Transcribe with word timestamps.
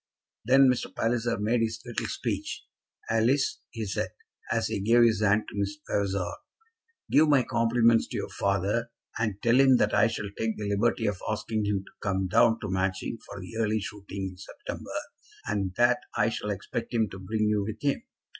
Then 0.45 0.67
Mr. 0.67 0.87
Palliser 0.95 1.37
made 1.37 1.61
his 1.61 1.79
little 1.85 2.07
speech. 2.07 2.63
"Alice," 3.07 3.61
he 3.69 3.85
said, 3.85 4.09
as 4.51 4.65
he 4.65 4.79
gave 4.81 5.03
his 5.03 5.21
hand 5.21 5.43
to 5.47 5.55
Miss 5.55 5.77
Vavasor, 5.87 6.37
"give 7.11 7.29
my 7.29 7.43
compliments 7.43 8.07
to 8.07 8.17
your 8.17 8.29
father, 8.29 8.89
and 9.19 9.39
tell 9.43 9.59
him 9.59 9.77
that 9.77 9.93
I 9.93 10.07
shall 10.07 10.31
take 10.35 10.57
the 10.57 10.69
liberty 10.69 11.05
of 11.05 11.21
asking 11.29 11.65
him 11.65 11.83
to 11.85 11.91
come 12.01 12.27
down 12.27 12.59
to 12.61 12.67
Matching 12.71 13.19
for 13.27 13.39
the 13.39 13.55
early 13.59 13.79
shooting 13.79 14.29
in 14.31 14.37
September, 14.37 14.89
and 15.45 15.75
that 15.75 15.99
I 16.15 16.29
shall 16.29 16.49
expect 16.49 16.95
him 16.95 17.07
to 17.11 17.19
bring 17.19 17.43
you 17.43 17.61
with 17.61 17.79
him. 17.83 18.01